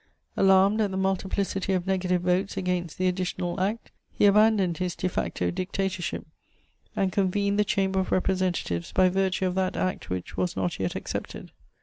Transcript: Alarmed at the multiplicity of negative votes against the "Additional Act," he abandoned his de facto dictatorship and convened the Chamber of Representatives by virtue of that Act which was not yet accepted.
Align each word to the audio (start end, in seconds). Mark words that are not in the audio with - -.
Alarmed 0.35 0.81
at 0.81 0.89
the 0.89 0.97
multiplicity 0.97 1.73
of 1.73 1.85
negative 1.85 2.23
votes 2.23 2.57
against 2.57 2.97
the 2.97 3.07
"Additional 3.07 3.59
Act," 3.59 3.91
he 4.11 4.25
abandoned 4.25 4.79
his 4.79 4.95
de 4.95 5.07
facto 5.07 5.51
dictatorship 5.51 6.25
and 6.95 7.11
convened 7.11 7.59
the 7.59 7.63
Chamber 7.63 7.99
of 7.99 8.11
Representatives 8.11 8.91
by 8.91 9.09
virtue 9.09 9.45
of 9.45 9.53
that 9.53 9.77
Act 9.77 10.09
which 10.09 10.35
was 10.35 10.55
not 10.55 10.79
yet 10.79 10.95
accepted. 10.95 11.51